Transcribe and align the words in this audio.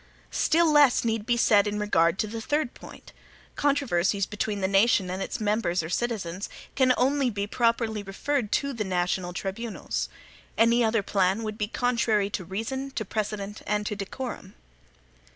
Still 0.31 0.65
less 0.71 1.05
need 1.05 1.27
be 1.27 1.37
said 1.37 1.67
in 1.67 1.77
regard 1.77 2.17
to 2.17 2.25
the 2.25 2.41
third 2.41 2.73
point. 2.73 3.13
Controversies 3.55 4.25
between 4.25 4.59
the 4.59 4.67
nation 4.67 5.11
and 5.11 5.21
its 5.21 5.39
members 5.39 5.83
or 5.83 5.89
citizens, 5.89 6.49
can 6.73 6.91
only 6.97 7.29
be 7.29 7.45
properly 7.45 8.01
referred 8.01 8.51
to 8.53 8.73
the 8.73 8.83
national 8.83 9.31
tribunals. 9.31 10.09
Any 10.57 10.83
other 10.83 11.03
plan 11.03 11.43
would 11.43 11.59
be 11.59 11.67
contrary 11.67 12.31
to 12.31 12.43
reason, 12.43 12.89
to 12.89 13.05
precedent, 13.05 13.61
and 13.67 13.85
to 13.85 13.95
decorum. 13.95 14.55